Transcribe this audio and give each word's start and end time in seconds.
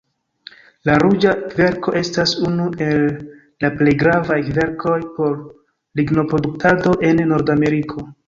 La 0.87 0.93
ruĝa 1.01 1.33
kverko 1.51 1.91
estas 1.99 2.31
unu 2.47 2.65
el 2.85 3.03
la 3.65 3.71
plej 3.81 3.93
gravaj 4.03 4.39
kverkoj 4.49 4.97
por 5.19 5.37
lignoproduktado 6.01 6.95
en 7.11 7.25
Nordameriko. 7.33 8.07